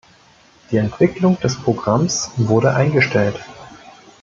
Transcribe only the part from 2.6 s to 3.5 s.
eingestellt.